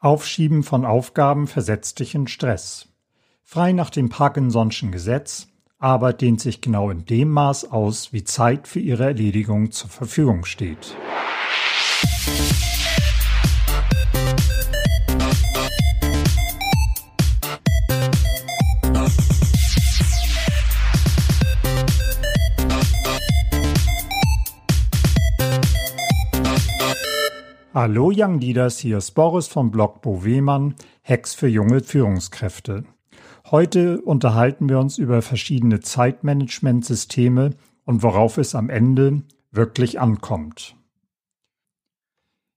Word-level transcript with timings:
Aufschieben 0.00 0.62
von 0.62 0.84
Aufgaben 0.84 1.48
versetzt 1.48 1.98
dich 1.98 2.14
in 2.14 2.28
Stress. 2.28 2.86
Frei 3.42 3.72
nach 3.72 3.90
dem 3.90 4.10
Parkinson'schen 4.10 4.92
Gesetz, 4.92 5.48
Arbeit 5.78 6.20
dehnt 6.20 6.40
sich 6.40 6.60
genau 6.60 6.90
in 6.90 7.04
dem 7.04 7.30
Maß 7.30 7.72
aus, 7.72 8.12
wie 8.12 8.22
Zeit 8.22 8.68
für 8.68 8.78
ihre 8.78 9.04
Erledigung 9.04 9.72
zur 9.72 9.90
Verfügung 9.90 10.44
steht. 10.44 10.94
Hallo 27.80 28.10
Young 28.12 28.40
Leaders, 28.40 28.80
hier 28.80 28.98
ist 28.98 29.12
Boris 29.12 29.46
vom 29.46 29.70
Blog 29.70 30.02
Bo 30.02 30.24
Wehmann, 30.24 30.74
Hacks 31.04 31.36
für 31.36 31.46
junge 31.46 31.80
Führungskräfte. 31.80 32.82
Heute 33.52 34.00
unterhalten 34.00 34.68
wir 34.68 34.80
uns 34.80 34.98
über 34.98 35.22
verschiedene 35.22 35.78
Zeitmanagementsysteme 35.78 37.50
und 37.84 38.02
worauf 38.02 38.36
es 38.36 38.56
am 38.56 38.68
Ende 38.68 39.22
wirklich 39.52 40.00
ankommt. 40.00 40.74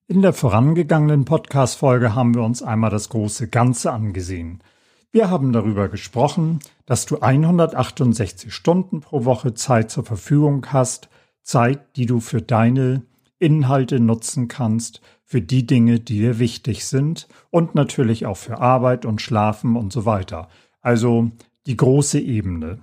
In 0.08 0.24
der 0.24 0.34
vorangegangenen 0.34 1.24
Podcast-Folge 1.26 2.16
haben 2.16 2.34
wir 2.34 2.42
uns 2.42 2.64
einmal 2.64 2.90
das 2.90 3.10
große 3.10 3.48
Ganze 3.48 3.92
angesehen. 3.92 4.64
Wir 5.12 5.30
haben 5.30 5.54
darüber 5.54 5.88
gesprochen, 5.88 6.62
dass 6.88 7.06
du 7.06 7.20
168 7.20 8.52
Stunden 8.52 9.02
pro 9.02 9.24
Woche 9.24 9.54
Zeit 9.54 9.92
zur 9.92 10.04
Verfügung 10.04 10.66
hast, 10.74 11.10
Zeit, 11.44 11.96
die 11.96 12.08
du 12.08 12.22
für 12.22 12.42
deine 12.42 13.04
Inhalte 13.42 14.00
nutzen 14.00 14.48
kannst 14.48 15.02
für 15.24 15.42
die 15.42 15.66
Dinge, 15.66 16.00
die 16.00 16.20
dir 16.20 16.40
wichtig 16.40 16.86
sind 16.86 17.28
und 17.50 17.74
natürlich 17.74 18.26
auch 18.26 18.38
für 18.38 18.60
Arbeit 18.60 19.06
und 19.06 19.22
Schlafen 19.22 19.76
und 19.76 19.92
so 19.92 20.06
weiter. 20.06 20.48
Also 20.82 21.32
die 21.66 21.78
große 21.78 22.20
Ebene. 22.20 22.80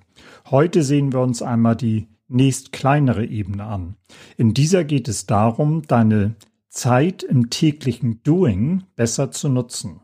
Heute 0.50 0.83
sehen 0.83 1.12
wir 1.12 1.20
uns 1.20 1.42
einmal 1.42 1.77
die 1.77 2.08
nächst 2.28 2.72
kleinere 2.72 3.24
Ebene 3.24 3.64
an. 3.64 3.96
In 4.36 4.55
dieser 4.55 4.84
geht 4.84 5.08
es 5.08 5.27
darum, 5.27 5.83
deine 5.86 6.34
Zeit 6.68 7.22
im 7.22 7.50
täglichen 7.50 8.22
Doing 8.22 8.84
besser 8.96 9.30
zu 9.30 9.48
nutzen. 9.48 10.00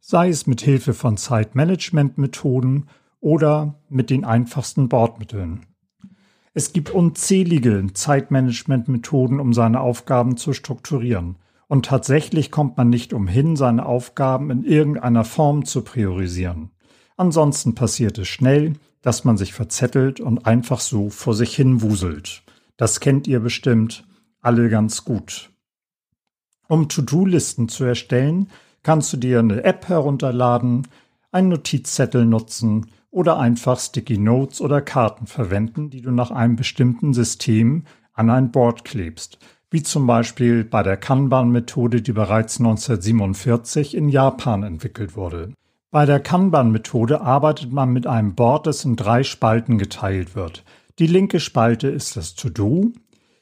Sei 0.00 0.28
es 0.28 0.46
mit 0.46 0.60
Hilfe 0.60 0.94
von 0.94 1.16
Zeitmanagement-Methoden 1.16 2.88
oder 3.20 3.80
mit 3.88 4.10
den 4.10 4.24
einfachsten 4.24 4.88
Bordmitteln. 4.88 5.66
Es 6.54 6.72
gibt 6.72 6.90
unzählige 6.90 7.86
Zeitmanagement-Methoden, 7.92 9.40
um 9.40 9.54
seine 9.54 9.80
Aufgaben 9.80 10.36
zu 10.36 10.52
strukturieren. 10.52 11.36
Und 11.66 11.86
tatsächlich 11.86 12.50
kommt 12.50 12.76
man 12.76 12.90
nicht 12.90 13.14
umhin, 13.14 13.56
seine 13.56 13.86
Aufgaben 13.86 14.50
in 14.50 14.64
irgendeiner 14.64 15.24
Form 15.24 15.64
zu 15.64 15.82
priorisieren. 15.82 16.70
Ansonsten 17.16 17.74
passiert 17.74 18.18
es 18.18 18.28
schnell, 18.28 18.74
dass 19.00 19.24
man 19.24 19.38
sich 19.38 19.54
verzettelt 19.54 20.20
und 20.20 20.46
einfach 20.46 20.80
so 20.80 21.08
vor 21.08 21.34
sich 21.34 21.56
hin 21.56 21.80
wuselt. 21.80 22.42
Das 22.76 23.00
kennt 23.00 23.26
ihr 23.26 23.40
bestimmt 23.40 24.04
alle 24.42 24.68
ganz 24.68 25.04
gut. 25.04 25.50
Um 26.68 26.88
To-Do-Listen 26.88 27.68
zu 27.68 27.84
erstellen, 27.84 28.48
kannst 28.82 29.12
du 29.12 29.16
dir 29.16 29.38
eine 29.38 29.64
App 29.64 29.88
herunterladen, 29.88 30.88
einen 31.32 31.48
Notizzettel 31.48 32.24
nutzen 32.24 32.86
oder 33.10 33.38
einfach 33.38 33.80
Sticky 33.80 34.18
Notes 34.18 34.60
oder 34.60 34.80
Karten 34.80 35.26
verwenden, 35.26 35.90
die 35.90 36.00
du 36.00 36.12
nach 36.12 36.30
einem 36.30 36.56
bestimmten 36.56 37.12
System 37.12 37.84
an 38.12 38.30
ein 38.30 38.52
Board 38.52 38.84
klebst, 38.84 39.38
wie 39.70 39.82
zum 39.82 40.06
Beispiel 40.06 40.64
bei 40.64 40.82
der 40.82 40.96
Kanban-Methode, 40.96 42.02
die 42.02 42.12
bereits 42.12 42.60
1947 42.60 43.94
in 43.96 44.08
Japan 44.08 44.62
entwickelt 44.62 45.16
wurde. 45.16 45.52
Bei 45.90 46.06
der 46.06 46.20
Kanban-Methode 46.20 47.20
arbeitet 47.20 47.72
man 47.72 47.92
mit 47.92 48.06
einem 48.06 48.34
Board, 48.34 48.66
das 48.66 48.84
in 48.84 48.96
drei 48.96 49.24
Spalten 49.24 49.76
geteilt 49.76 50.34
wird. 50.34 50.64
Die 50.98 51.06
linke 51.06 51.40
Spalte 51.40 51.88
ist 51.88 52.16
das 52.16 52.34
To-Do. 52.34 52.92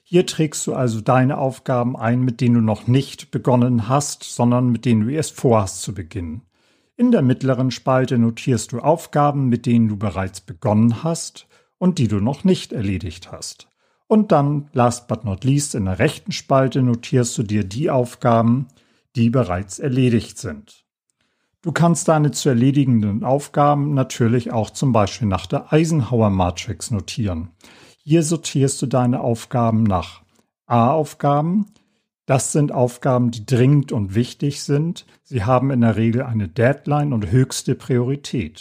Hier 0.03 0.27
trägst 0.27 0.67
du 0.67 0.75
also 0.75 1.01
deine 1.01 1.39
Aufgaben 1.39 1.97
ein, 1.97 2.21
mit 2.23 2.41
denen 2.41 2.57
du 2.57 2.61
noch 2.61 2.89
nicht 2.89 3.31
begonnen 3.31 3.89
hast, 3.89 4.25
sondern 4.25 4.71
mit 4.71 4.85
denen 4.85 5.03
du 5.03 5.09
erst 5.11 5.37
vorhast 5.37 5.83
zu 5.83 5.95
beginnen. 5.95 6.43
In 7.01 7.13
der 7.13 7.23
mittleren 7.23 7.71
Spalte 7.71 8.19
notierst 8.19 8.73
du 8.73 8.81
Aufgaben, 8.81 9.49
mit 9.49 9.65
denen 9.65 9.89
du 9.89 9.97
bereits 9.97 10.43
begonnen 10.43 11.03
hast 11.03 11.47
und 11.79 11.97
die 11.97 12.09
du 12.09 12.21
noch 12.21 12.45
nicht 12.45 12.75
erledigt 12.75 13.33
hast. 13.33 13.69
Und 14.07 14.33
dann, 14.33 14.69
last 14.75 15.09
but 15.09 15.25
not 15.25 15.43
least, 15.43 15.75
in 15.75 15.87
der 15.87 15.99
rechten 15.99 16.31
Spalte 16.31 16.83
notierst 16.83 17.39
du 17.39 17.43
dir 17.43 17.65
die 17.65 17.89
Aufgaben, 17.89 18.69
die 19.17 19.31
bereits 19.31 19.79
erledigt 19.79 20.37
sind. 20.37 20.85
Du 21.63 21.73
kannst 21.73 22.07
deine 22.07 22.33
zu 22.33 22.51
erledigenden 22.51 23.25
Aufgaben 23.25 23.95
natürlich 23.95 24.53
auch 24.53 24.69
zum 24.69 24.93
Beispiel 24.93 25.27
nach 25.27 25.47
der 25.47 25.73
Eisenhower 25.73 26.29
Matrix 26.29 26.91
notieren. 26.91 27.49
Hier 28.05 28.23
sortierst 28.23 28.83
du 28.83 28.87
deine 28.87 29.21
Aufgaben 29.21 29.85
nach 29.85 30.21
A-Aufgaben, 30.67 31.65
das 32.31 32.53
sind 32.53 32.71
Aufgaben, 32.71 33.33
die 33.33 33.45
dringend 33.45 33.91
und 33.91 34.15
wichtig 34.15 34.63
sind. 34.63 35.05
Sie 35.25 35.43
haben 35.43 35.73
in 35.73 35.81
der 35.81 35.97
Regel 35.97 36.23
eine 36.23 36.47
Deadline 36.47 37.13
und 37.13 37.33
höchste 37.33 37.75
Priorität. 37.75 38.61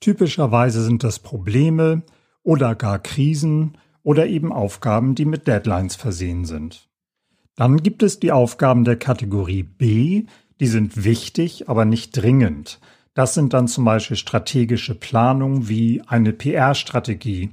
Typischerweise 0.00 0.82
sind 0.82 1.04
das 1.04 1.20
Probleme 1.20 2.02
oder 2.42 2.74
gar 2.74 2.98
Krisen 2.98 3.78
oder 4.02 4.26
eben 4.26 4.52
Aufgaben, 4.52 5.14
die 5.14 5.26
mit 5.26 5.46
Deadlines 5.46 5.94
versehen 5.94 6.44
sind. 6.44 6.88
Dann 7.54 7.84
gibt 7.84 8.02
es 8.02 8.18
die 8.18 8.32
Aufgaben 8.32 8.82
der 8.82 8.96
Kategorie 8.96 9.62
B, 9.62 10.24
die 10.58 10.66
sind 10.66 11.04
wichtig, 11.04 11.68
aber 11.68 11.84
nicht 11.84 12.20
dringend. 12.20 12.80
Das 13.14 13.32
sind 13.34 13.52
dann 13.52 13.68
zum 13.68 13.84
Beispiel 13.84 14.16
strategische 14.16 14.96
Planung 14.96 15.68
wie 15.68 16.02
eine 16.08 16.32
PR-Strategie 16.32 17.52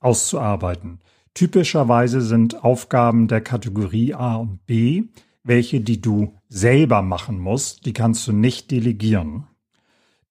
auszuarbeiten. 0.00 1.00
Typischerweise 1.34 2.20
sind 2.20 2.62
Aufgaben 2.62 3.26
der 3.26 3.40
Kategorie 3.40 4.14
A 4.14 4.36
und 4.36 4.66
B, 4.66 5.04
welche 5.44 5.80
die 5.80 6.00
du 6.00 6.34
selber 6.48 7.02
machen 7.02 7.38
musst, 7.38 7.86
die 7.86 7.92
kannst 7.92 8.26
du 8.28 8.32
nicht 8.32 8.70
delegieren. 8.70 9.46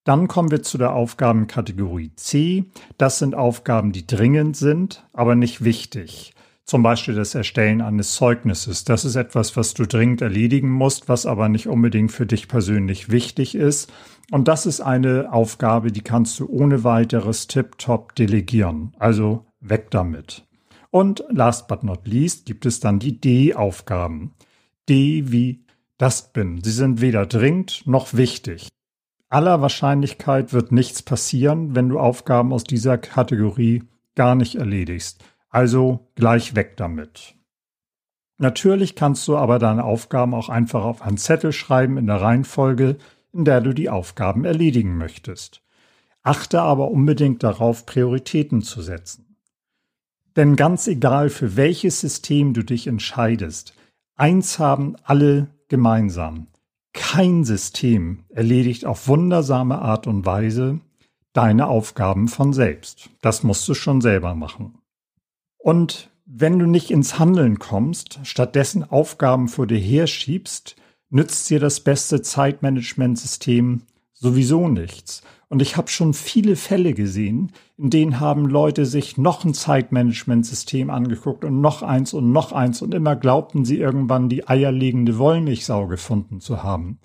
Dann 0.04 0.26
kommen 0.26 0.50
wir 0.50 0.62
zu 0.62 0.78
der 0.78 0.94
Aufgabenkategorie 0.94 2.12
C. 2.16 2.64
Das 2.98 3.18
sind 3.18 3.34
Aufgaben, 3.34 3.92
die 3.92 4.06
dringend 4.06 4.56
sind, 4.56 5.06
aber 5.12 5.36
nicht 5.36 5.62
wichtig. 5.62 6.34
Zum 6.64 6.82
Beispiel 6.82 7.14
das 7.14 7.34
Erstellen 7.34 7.80
eines 7.80 8.12
Zeugnisses. 8.12 8.84
Das 8.84 9.04
ist 9.04 9.16
etwas, 9.16 9.56
was 9.56 9.74
du 9.74 9.84
dringend 9.84 10.22
erledigen 10.22 10.70
musst, 10.70 11.08
was 11.08 11.26
aber 11.26 11.48
nicht 11.48 11.66
unbedingt 11.66 12.12
für 12.12 12.26
dich 12.26 12.48
persönlich 12.48 13.10
wichtig 13.10 13.54
ist. 13.54 13.92
Und 14.30 14.48
das 14.48 14.66
ist 14.66 14.80
eine 14.80 15.32
Aufgabe, 15.32 15.92
die 15.92 16.02
kannst 16.02 16.38
du 16.40 16.48
ohne 16.48 16.84
weiteres 16.84 17.46
tiptop 17.46 18.14
delegieren. 18.14 18.94
Also 18.98 19.44
weg 19.60 19.90
damit. 19.90 20.44
Und 20.92 21.24
last 21.30 21.68
but 21.68 21.82
not 21.84 22.06
least 22.06 22.44
gibt 22.44 22.66
es 22.66 22.78
dann 22.78 22.98
die 22.98 23.18
D-Aufgaben. 23.18 24.34
D 24.90 25.32
wie 25.32 25.64
das 25.96 26.34
bin. 26.34 26.62
Sie 26.62 26.70
sind 26.70 27.00
weder 27.00 27.24
dringend 27.24 27.86
noch 27.86 28.12
wichtig. 28.12 28.68
Aller 29.30 29.62
Wahrscheinlichkeit 29.62 30.52
wird 30.52 30.70
nichts 30.70 31.02
passieren, 31.02 31.74
wenn 31.74 31.88
du 31.88 31.98
Aufgaben 31.98 32.52
aus 32.52 32.64
dieser 32.64 32.98
Kategorie 32.98 33.84
gar 34.14 34.34
nicht 34.34 34.56
erledigst. 34.56 35.24
Also 35.48 36.10
gleich 36.14 36.54
weg 36.56 36.76
damit. 36.76 37.36
Natürlich 38.36 38.94
kannst 38.94 39.26
du 39.28 39.38
aber 39.38 39.58
deine 39.58 39.84
Aufgaben 39.84 40.34
auch 40.34 40.50
einfach 40.50 40.84
auf 40.84 41.00
einen 41.00 41.16
Zettel 41.16 41.52
schreiben 41.52 41.96
in 41.96 42.06
der 42.06 42.20
Reihenfolge, 42.20 42.98
in 43.32 43.46
der 43.46 43.62
du 43.62 43.72
die 43.72 43.88
Aufgaben 43.88 44.44
erledigen 44.44 44.98
möchtest. 44.98 45.62
Achte 46.22 46.60
aber 46.60 46.90
unbedingt 46.90 47.42
darauf, 47.42 47.86
Prioritäten 47.86 48.60
zu 48.60 48.82
setzen. 48.82 49.31
Denn 50.36 50.56
ganz 50.56 50.86
egal, 50.86 51.30
für 51.30 51.56
welches 51.56 52.00
System 52.00 52.54
du 52.54 52.62
dich 52.62 52.86
entscheidest, 52.86 53.74
eins 54.16 54.58
haben 54.58 54.96
alle 55.04 55.48
gemeinsam. 55.68 56.46
Kein 56.92 57.44
System 57.44 58.24
erledigt 58.28 58.84
auf 58.84 59.08
wundersame 59.08 59.80
Art 59.80 60.06
und 60.06 60.24
Weise 60.26 60.80
deine 61.32 61.66
Aufgaben 61.66 62.28
von 62.28 62.52
selbst. 62.52 63.10
Das 63.22 63.42
musst 63.42 63.66
du 63.68 63.74
schon 63.74 64.00
selber 64.00 64.34
machen. 64.34 64.78
Und 65.58 66.10
wenn 66.26 66.58
du 66.58 66.66
nicht 66.66 66.90
ins 66.90 67.18
Handeln 67.18 67.58
kommst, 67.58 68.20
stattdessen 68.24 68.84
Aufgaben 68.84 69.48
vor 69.48 69.66
dir 69.66 69.78
herschiebst, 69.78 70.76
nützt 71.10 71.48
dir 71.50 71.60
das 71.60 71.80
beste 71.80 72.22
Zeitmanagementsystem 72.22 73.82
sowieso 74.12 74.68
nichts. 74.68 75.22
Und 75.52 75.60
ich 75.60 75.76
habe 75.76 75.90
schon 75.90 76.14
viele 76.14 76.56
Fälle 76.56 76.94
gesehen, 76.94 77.52
in 77.76 77.90
denen 77.90 78.20
haben 78.20 78.46
Leute 78.46 78.86
sich 78.86 79.18
noch 79.18 79.44
ein 79.44 79.52
Zeitmanagementsystem 79.52 80.88
angeguckt 80.88 81.44
und 81.44 81.60
noch 81.60 81.82
eins 81.82 82.14
und 82.14 82.32
noch 82.32 82.52
eins 82.52 82.80
und 82.80 82.94
immer 82.94 83.16
glaubten 83.16 83.66
sie 83.66 83.78
irgendwann 83.78 84.30
die 84.30 84.48
eierlegende 84.48 85.18
Wollmilchsau 85.18 85.88
gefunden 85.88 86.40
zu 86.40 86.62
haben. 86.62 87.00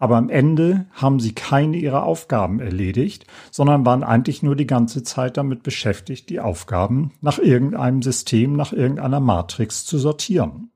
Aber 0.00 0.16
am 0.16 0.30
Ende 0.30 0.86
haben 0.90 1.20
sie 1.20 1.32
keine 1.32 1.76
ihrer 1.76 2.02
Aufgaben 2.02 2.58
erledigt, 2.58 3.24
sondern 3.52 3.86
waren 3.86 4.02
eigentlich 4.02 4.42
nur 4.42 4.56
die 4.56 4.66
ganze 4.66 5.04
Zeit 5.04 5.36
damit 5.36 5.62
beschäftigt, 5.62 6.28
die 6.28 6.40
Aufgaben 6.40 7.12
nach 7.20 7.38
irgendeinem 7.38 8.02
System, 8.02 8.56
nach 8.56 8.72
irgendeiner 8.72 9.20
Matrix 9.20 9.86
zu 9.86 10.00
sortieren. 10.00 10.71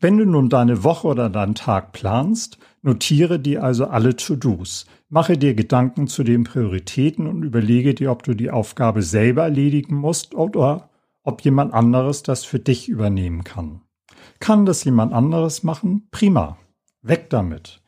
Wenn 0.00 0.18
du 0.18 0.24
nun 0.24 0.48
deine 0.48 0.84
Woche 0.84 1.06
oder 1.06 1.30
deinen 1.30 1.54
Tag 1.54 1.92
planst, 1.92 2.58
notiere 2.82 3.38
dir 3.38 3.62
also 3.62 3.86
alle 3.86 4.16
To-Dos. 4.16 4.86
Mache 5.08 5.38
dir 5.38 5.54
Gedanken 5.54 6.08
zu 6.08 6.24
den 6.24 6.44
Prioritäten 6.44 7.26
und 7.26 7.42
überlege 7.42 7.94
dir, 7.94 8.10
ob 8.10 8.22
du 8.22 8.34
die 8.34 8.50
Aufgabe 8.50 9.02
selber 9.02 9.42
erledigen 9.44 9.96
musst 9.96 10.34
oder 10.34 10.90
ob 11.22 11.42
jemand 11.42 11.72
anderes 11.72 12.22
das 12.22 12.44
für 12.44 12.58
dich 12.58 12.88
übernehmen 12.88 13.44
kann. 13.44 13.82
Kann 14.40 14.66
das 14.66 14.84
jemand 14.84 15.12
anderes 15.12 15.62
machen? 15.62 16.08
Prima. 16.10 16.58
Weg 17.02 17.30
damit. 17.30 17.80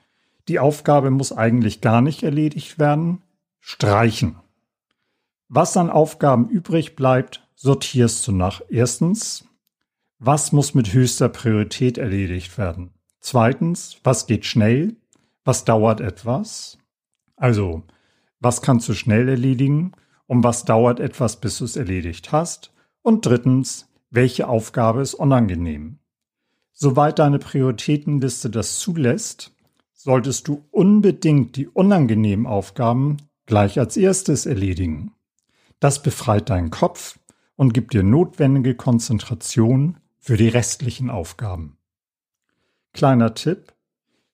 Die 0.49 0.59
Aufgabe 0.59 1.11
muss 1.11 1.33
eigentlich 1.33 1.81
gar 1.81 2.01
nicht 2.01 2.23
erledigt 2.23 2.79
werden. 2.79 3.23
Streichen. 3.61 4.37
Was 5.49 5.77
an 5.77 5.91
Aufgaben 5.91 6.49
übrig 6.49 6.97
bleibt, 6.97 7.49
sortierst 7.55 8.27
du 8.27 8.33
nach. 8.33 8.61
Erstens, 8.69 9.49
was 10.27 10.53
muss 10.53 10.75
mit 10.75 10.93
höchster 10.93 11.29
Priorität 11.29 11.99
erledigt 11.99 12.57
werden? 12.57 12.91
Zweitens, 13.21 13.99
was 14.05 14.27
geht 14.27 14.47
schnell? 14.47 14.97
Was 15.45 15.65
dauert 15.65 16.01
etwas? 16.01 16.79
Also, 17.37 17.83
was 18.41 18.63
kannst 18.63 18.89
du 18.89 18.95
schnell 18.95 19.29
erledigen? 19.29 19.93
Und 20.27 20.43
was 20.43 20.65
dauert 20.65 21.01
etwas, 21.01 21.41
bis 21.41 21.59
du 21.59 21.65
es 21.65 21.77
erledigt 21.77 22.33
hast? 22.33 22.73
Und 23.03 23.27
drittens, 23.27 23.91
welche 24.11 24.49
Aufgabe 24.49 25.03
ist 25.03 25.13
unangenehm? 25.13 25.99
Soweit 26.73 27.19
deine 27.19 27.39
Prioritätenliste 27.39 28.49
das 28.49 28.79
zulässt, 28.79 29.53
solltest 29.93 30.49
du 30.49 30.65
unbedingt 30.71 31.57
die 31.57 31.69
unangenehmen 31.69 32.47
Aufgaben 32.47 33.19
gleich 33.45 33.79
als 33.79 33.99
erstes 33.99 34.47
erledigen. 34.47 35.13
Das 35.81 36.03
befreit 36.03 36.49
deinen 36.49 36.71
Kopf 36.71 37.19
und 37.57 37.75
gibt 37.75 37.93
dir 37.93 38.03
notwendige 38.03 38.75
Konzentration 38.75 39.99
für 40.25 40.39
die 40.39 40.49
restlichen 40.49 41.11
Aufgaben. 41.11 41.77
Kleiner 42.95 43.35
Tipp. 43.35 43.75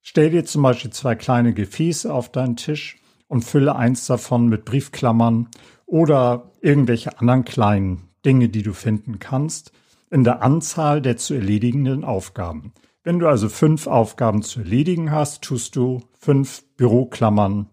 Stell 0.01 0.31
dir 0.31 0.45
zum 0.45 0.63
Beispiel 0.63 0.93
zwei 0.93 1.17
kleine 1.17 1.53
Gefäße 1.53 2.15
auf 2.15 2.31
deinen 2.31 2.55
Tisch 2.55 3.03
und 3.27 3.45
fülle 3.45 3.75
eins 3.75 4.07
davon 4.07 4.47
mit 4.47 4.65
Briefklammern 4.65 5.49
oder 5.87 6.53
irgendwelche 6.61 7.19
anderen 7.19 7.45
kleinen 7.45 8.09
Dinge, 8.25 8.51
die 8.51 8.63
du 8.63 8.73
finden 8.73 9.19
kannst, 9.19 9.73
in 10.13 10.23
der 10.23 10.43
Anzahl 10.43 11.03
der 11.03 11.17
zu 11.17 11.35
erledigenden 11.35 12.05
Aufgaben. 12.05 12.73
Wenn 13.03 13.19
du 13.19 13.27
also 13.27 13.49
fünf 13.49 13.89
Aufgaben 13.89 14.43
zu 14.43 14.61
erledigen 14.61 15.11
hast, 15.11 15.43
tust 15.43 15.75
du 15.75 16.05
fünf 16.21 16.63
Büroklammern 16.77 17.69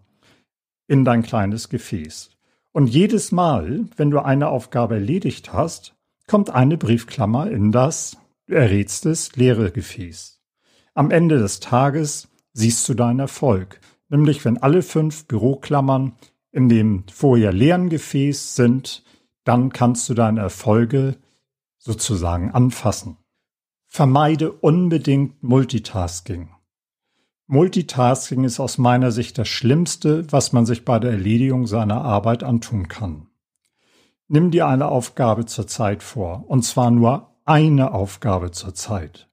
in 0.88 1.04
dein 1.04 1.22
kleines 1.22 1.68
Gefäß. 1.68 2.30
Und 2.72 2.88
jedes 2.88 3.30
Mal, 3.30 3.84
wenn 3.96 4.10
du 4.10 4.18
eine 4.18 4.48
Aufgabe 4.48 4.96
erledigt 4.96 5.52
hast, 5.52 5.94
kommt 6.28 6.50
eine 6.50 6.76
Briefklammer 6.76 7.50
in 7.50 7.72
das, 7.72 8.16
du 8.46 8.54
errätst 8.54 9.06
es, 9.06 9.34
leere 9.34 9.72
Gefäß. 9.72 10.40
Am 10.94 11.10
Ende 11.10 11.38
des 11.38 11.60
Tages 11.60 12.28
siehst 12.52 12.88
du 12.88 12.94
deinen 12.94 13.20
Erfolg, 13.20 13.80
nämlich 14.08 14.44
wenn 14.44 14.58
alle 14.58 14.82
fünf 14.82 15.26
Büroklammern 15.26 16.12
in 16.52 16.68
dem 16.68 17.04
vorher 17.12 17.52
leeren 17.52 17.88
Gefäß 17.88 18.54
sind, 18.54 19.04
dann 19.44 19.72
kannst 19.72 20.08
du 20.08 20.14
deine 20.14 20.40
Erfolge 20.40 21.16
sozusagen 21.78 22.50
anfassen. 22.50 23.16
Vermeide 23.86 24.52
unbedingt 24.52 25.42
Multitasking. 25.42 26.50
Multitasking 27.46 28.44
ist 28.44 28.60
aus 28.60 28.76
meiner 28.76 29.10
Sicht 29.10 29.38
das 29.38 29.48
Schlimmste, 29.48 30.30
was 30.30 30.52
man 30.52 30.66
sich 30.66 30.84
bei 30.84 30.98
der 30.98 31.12
Erledigung 31.12 31.66
seiner 31.66 32.02
Arbeit 32.02 32.42
antun 32.42 32.88
kann. 32.88 33.27
Nimm 34.30 34.50
dir 34.50 34.66
eine 34.66 34.88
Aufgabe 34.88 35.46
zur 35.46 35.66
Zeit 35.66 36.02
vor, 36.02 36.44
und 36.48 36.62
zwar 36.62 36.90
nur 36.90 37.30
eine 37.46 37.92
Aufgabe 37.92 38.50
zur 38.50 38.74
Zeit. 38.74 39.26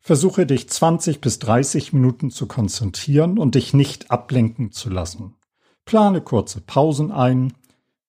Versuche 0.00 0.44
dich 0.44 0.68
20 0.68 1.22
bis 1.22 1.38
30 1.38 1.94
Minuten 1.94 2.30
zu 2.30 2.46
konzentrieren 2.46 3.38
und 3.38 3.54
dich 3.54 3.72
nicht 3.72 4.10
ablenken 4.10 4.70
zu 4.70 4.90
lassen. 4.90 5.34
Plane 5.86 6.20
kurze 6.20 6.60
Pausen 6.60 7.10
ein, 7.10 7.54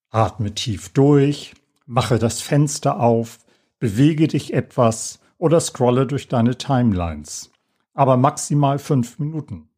atme 0.10 0.54
tief 0.54 0.90
durch, 0.90 1.54
mache 1.86 2.20
das 2.20 2.42
Fenster 2.42 3.00
auf, 3.00 3.40
bewege 3.80 4.28
dich 4.28 4.54
etwas 4.54 5.20
oder 5.38 5.62
scrolle 5.62 6.06
durch 6.06 6.28
deine 6.28 6.58
Timelines. 6.58 7.52
Aber 7.94 8.18
maximal 8.18 8.78
fünf 8.78 9.20
Minuten. 9.20 9.70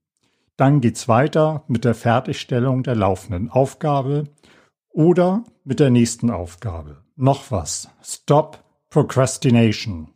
Dann 0.55 0.81
geht's 0.81 1.07
weiter 1.07 1.65
mit 1.67 1.85
der 1.85 1.93
Fertigstellung 1.93 2.81
der 2.81 2.95
laufenden 2.95 3.51
Aufgabe 3.51 4.23
oder 4.97 5.43
mit 5.63 5.79
der 5.79 5.91
nächsten 5.91 6.31
Aufgabe. 6.31 7.03
Noch 7.15 7.51
was. 7.51 7.87
Stop 8.01 8.63
Procrastination. 8.89 10.09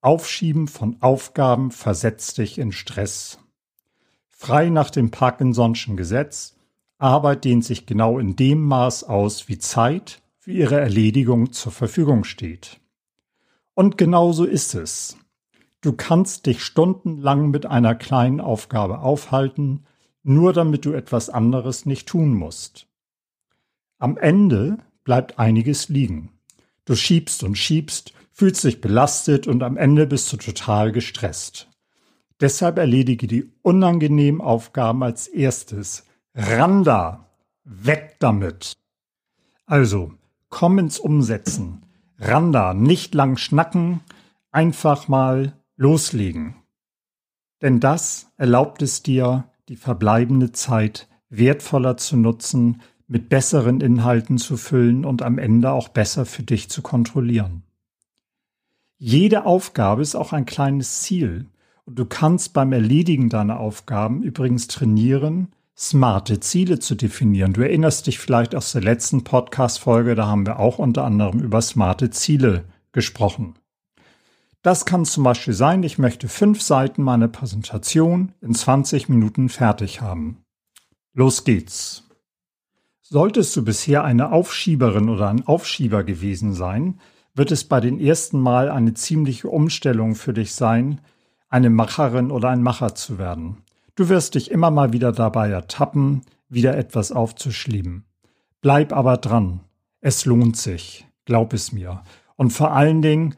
Aufschieben 0.00 0.68
von 0.68 0.98
Aufgaben 1.00 1.72
versetzt 1.72 2.38
dich 2.38 2.58
in 2.58 2.70
Stress. 2.70 3.40
Frei 4.28 4.68
nach 4.68 4.90
dem 4.90 5.10
Parkinson'schen 5.10 5.96
Gesetz, 5.96 6.54
Arbeit 6.98 7.44
dehnt 7.44 7.64
sich 7.64 7.84
genau 7.84 8.20
in 8.20 8.36
dem 8.36 8.62
Maß 8.62 9.02
aus, 9.02 9.48
wie 9.48 9.58
Zeit 9.58 10.22
für 10.38 10.52
ihre 10.52 10.78
Erledigung 10.78 11.50
zur 11.50 11.72
Verfügung 11.72 12.22
steht. 12.22 12.78
Und 13.74 13.98
genauso 13.98 14.44
ist 14.44 14.76
es. 14.76 15.16
Du 15.80 15.92
kannst 15.92 16.46
dich 16.46 16.62
stundenlang 16.62 17.50
mit 17.50 17.66
einer 17.66 17.96
kleinen 17.96 18.40
Aufgabe 18.40 19.00
aufhalten, 19.00 19.84
nur 20.22 20.52
damit 20.52 20.84
du 20.84 20.92
etwas 20.92 21.28
anderes 21.28 21.86
nicht 21.86 22.06
tun 22.06 22.32
musst. 22.34 22.86
Am 23.98 24.16
Ende 24.18 24.78
bleibt 25.04 25.38
einiges 25.38 25.88
liegen. 25.88 26.32
Du 26.84 26.94
schiebst 26.94 27.42
und 27.42 27.56
schiebst, 27.56 28.12
fühlst 28.30 28.64
dich 28.64 28.80
belastet 28.80 29.46
und 29.46 29.62
am 29.62 29.76
Ende 29.76 30.06
bist 30.06 30.32
du 30.32 30.36
total 30.36 30.92
gestresst. 30.92 31.68
Deshalb 32.40 32.76
erledige 32.78 33.26
die 33.26 33.50
unangenehmen 33.62 34.42
Aufgaben 34.42 35.02
als 35.02 35.26
erstes. 35.26 36.04
Randa! 36.34 37.30
Weg 37.64 38.16
damit! 38.18 38.74
Also, 39.64 40.12
komm 40.50 40.78
ins 40.78 40.98
Umsetzen. 40.98 41.86
Randa, 42.18 42.74
nicht 42.74 43.14
lang 43.14 43.36
schnacken, 43.38 44.00
einfach 44.50 45.08
mal 45.08 45.54
loslegen. 45.76 46.56
Denn 47.62 47.80
das 47.80 48.30
erlaubt 48.36 48.82
es 48.82 49.02
dir, 49.02 49.50
die 49.68 49.76
verbleibende 49.76 50.52
Zeit 50.52 51.08
wertvoller 51.30 51.96
zu 51.96 52.16
nutzen, 52.16 52.82
mit 53.08 53.28
besseren 53.28 53.80
Inhalten 53.80 54.38
zu 54.38 54.56
füllen 54.56 55.04
und 55.04 55.22
am 55.22 55.38
Ende 55.38 55.70
auch 55.72 55.88
besser 55.88 56.26
für 56.26 56.42
dich 56.42 56.68
zu 56.68 56.82
kontrollieren. 56.82 57.62
Jede 58.98 59.44
Aufgabe 59.44 60.02
ist 60.02 60.14
auch 60.14 60.32
ein 60.32 60.46
kleines 60.46 61.02
Ziel 61.02 61.46
und 61.84 61.98
du 61.98 62.06
kannst 62.06 62.52
beim 62.52 62.72
Erledigen 62.72 63.28
deiner 63.28 63.60
Aufgaben 63.60 64.22
übrigens 64.22 64.68
trainieren, 64.68 65.48
smarte 65.76 66.40
Ziele 66.40 66.78
zu 66.78 66.94
definieren. 66.94 67.52
Du 67.52 67.60
erinnerst 67.60 68.06
dich 68.06 68.18
vielleicht 68.18 68.54
aus 68.54 68.72
der 68.72 68.82
letzten 68.82 69.22
Podcast-Folge, 69.22 70.14
da 70.14 70.26
haben 70.26 70.46
wir 70.46 70.58
auch 70.58 70.78
unter 70.78 71.04
anderem 71.04 71.40
über 71.40 71.60
smarte 71.60 72.10
Ziele 72.10 72.64
gesprochen. 72.92 73.54
Das 74.62 74.84
kann 74.84 75.04
zum 75.04 75.22
Beispiel 75.22 75.54
sein, 75.54 75.82
ich 75.82 75.98
möchte 75.98 76.28
fünf 76.28 76.60
Seiten 76.62 77.02
meiner 77.02 77.28
Präsentation 77.28 78.32
in 78.40 78.54
20 78.54 79.08
Minuten 79.08 79.48
fertig 79.48 80.00
haben. 80.00 80.38
Los 81.12 81.44
geht's. 81.44 82.05
Solltest 83.08 83.54
du 83.54 83.64
bisher 83.64 84.02
eine 84.02 84.32
Aufschieberin 84.32 85.08
oder 85.08 85.28
ein 85.28 85.46
Aufschieber 85.46 86.02
gewesen 86.02 86.54
sein, 86.54 86.98
wird 87.34 87.52
es 87.52 87.62
bei 87.62 87.78
den 87.78 88.00
ersten 88.00 88.40
Mal 88.40 88.68
eine 88.68 88.94
ziemliche 88.94 89.48
Umstellung 89.48 90.16
für 90.16 90.32
dich 90.32 90.54
sein, 90.54 91.00
eine 91.48 91.70
Macherin 91.70 92.32
oder 92.32 92.48
ein 92.48 92.64
Macher 92.64 92.96
zu 92.96 93.16
werden. 93.16 93.58
Du 93.94 94.08
wirst 94.08 94.34
dich 94.34 94.50
immer 94.50 94.72
mal 94.72 94.92
wieder 94.92 95.12
dabei 95.12 95.50
ertappen, 95.50 96.22
wieder 96.48 96.76
etwas 96.76 97.12
aufzuschieben. 97.12 98.06
Bleib 98.60 98.92
aber 98.92 99.18
dran. 99.18 99.60
Es 100.00 100.24
lohnt 100.24 100.56
sich. 100.56 101.06
Glaub 101.26 101.52
es 101.52 101.70
mir. 101.70 102.02
Und 102.34 102.50
vor 102.50 102.72
allen 102.72 103.02
Dingen, 103.02 103.36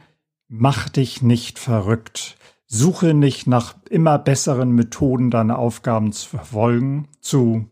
mach 0.48 0.88
dich 0.88 1.20
nicht 1.20 1.58
verrückt. 1.58 2.38
Suche 2.64 3.12
nicht 3.12 3.46
nach 3.46 3.74
immer 3.90 4.18
besseren 4.18 4.70
Methoden, 4.70 5.30
deine 5.30 5.58
Aufgaben 5.58 6.12
zu 6.12 6.26
verfolgen, 6.26 7.08
zu 7.20 7.66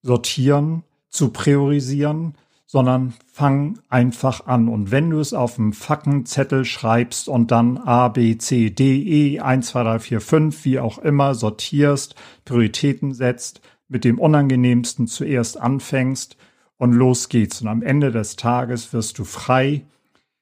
sortieren, 0.00 0.82
zu 1.08 1.30
priorisieren, 1.30 2.34
sondern 2.66 3.14
fang 3.32 3.78
einfach 3.88 4.46
an. 4.46 4.68
Und 4.68 4.90
wenn 4.90 5.10
du 5.10 5.20
es 5.20 5.32
auf 5.32 5.58
einem 5.58 5.72
Fackenzettel 5.72 6.64
schreibst 6.64 7.28
und 7.28 7.50
dann 7.50 7.78
A, 7.78 8.08
B, 8.08 8.36
C, 8.38 8.70
D, 8.70 9.02
E, 9.02 9.40
1, 9.40 9.68
2, 9.68 9.82
3, 9.84 9.98
4, 10.00 10.20
5, 10.20 10.64
wie 10.64 10.78
auch 10.80 10.98
immer, 10.98 11.34
sortierst, 11.34 12.16
Prioritäten 12.44 13.14
setzt, 13.14 13.60
mit 13.88 14.04
dem 14.04 14.18
Unangenehmsten 14.18 15.06
zuerst 15.06 15.60
anfängst 15.60 16.36
und 16.76 16.92
los 16.92 17.28
geht's. 17.28 17.62
Und 17.62 17.68
am 17.68 17.82
Ende 17.82 18.10
des 18.10 18.34
Tages 18.34 18.92
wirst 18.92 19.18
du 19.18 19.24
frei 19.24 19.84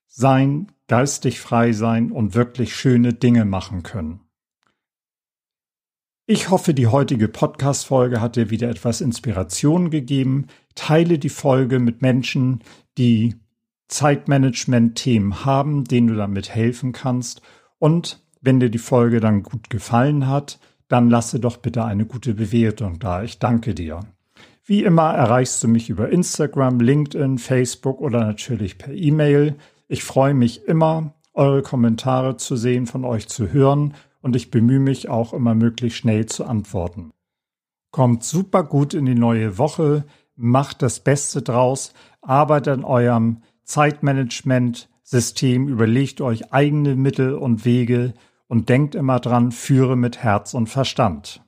sein, 0.09 0.73
geistig 0.89 1.41
frei 1.41 1.73
sein 1.73 2.11
und 2.11 2.35
wirklich 2.35 2.75
schöne 2.75 3.13
Dinge 3.13 3.45
machen 3.45 3.83
können. 3.83 4.24
Ich 6.27 6.49
hoffe, 6.49 6.73
die 6.73 6.87
heutige 6.87 7.29
Podcast-Folge 7.29 8.19
hat 8.23 8.37
dir 8.37 8.49
wieder 8.49 8.71
etwas 8.71 9.03
Inspiration 9.03 9.91
gegeben. 9.91 10.47
Teile 10.75 11.19
die 11.19 11.29
Folge 11.29 11.79
mit 11.79 12.01
Menschen, 12.01 12.63
die 12.97 13.35
Zeitmanagement-Themen 13.89 15.45
haben, 15.45 15.85
denen 15.85 16.07
du 16.07 16.15
damit 16.15 16.49
helfen 16.49 16.93
kannst. 16.93 17.43
Und 17.79 18.25
Wenn 18.41 18.59
dir 18.59 18.71
die 18.71 18.79
Folge 18.79 19.21
dann 19.21 19.43
gut 19.43 19.69
gefallen 19.69 20.27
hat, 20.27 20.59
dann 20.89 21.11
lasse 21.11 21.41
doch 21.41 21.59
bitte 21.59 21.85
eine 21.85 22.07
gute 22.07 22.33
Bewertung 22.33 22.99
da. 22.99 23.23
Ich 23.23 23.39
danke 23.39 23.75
dir. 23.75 24.01
Wie 24.65 24.83
immer 24.83 25.13
erreichst 25.13 25.63
du 25.63 25.69
mich 25.69 25.91
über 25.91 26.09
Instagram, 26.09 26.81
LinkedIn, 26.81 27.37
Facebook 27.37 28.01
oder 28.01 28.21
natürlich 28.21 28.79
per 28.79 28.95
E-Mail. 28.95 29.57
Ich 29.89 30.05
freue 30.05 30.33
mich 30.33 30.65
immer, 30.67 31.15
eure 31.35 31.61
Kommentare 31.61 32.39
zu 32.39 32.57
sehen, 32.57 32.87
von 32.87 33.05
euch 33.05 33.29
zu 33.29 33.53
hören 33.53 33.95
und 34.25 34.35
ich 34.35 34.51
bemühe 34.51 34.81
mich 34.81 35.11
auch 35.11 35.35
immer 35.35 35.55
möglichst 35.55 35.99
schnell 35.99 36.25
zu 36.25 36.47
antworten. 36.47 37.11
Kommt 37.91 38.25
super 38.25 38.65
gut 38.65 38.95
in 38.95 39.05
die 39.05 39.15
neue 39.15 39.59
Woche, 39.59 40.07
macht 40.35 40.81
das 40.81 41.01
Beste 41.01 41.43
draus, 41.43 41.93
arbeitet 42.23 42.73
an 42.73 42.85
eurem 42.85 43.43
Zeitmanagement-System, 43.65 45.69
überlegt 45.69 46.23
euch 46.23 46.55
eigene 46.55 46.97
Mittel 46.97 47.35
und 47.35 47.67
Wege 47.67 48.15
und 48.49 48.71
denkt 48.71 48.95
immer 48.95 49.21
dran, 49.21 49.53
führe 49.53 49.95
mit 49.95 50.23
Herz 50.23 50.55
und 50.55 50.69
Verstand. 50.69 51.43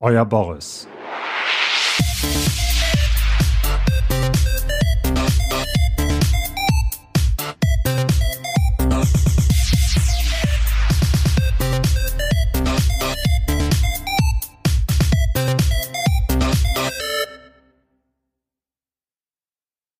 Euer 0.00 0.24
Boris. 0.24 0.88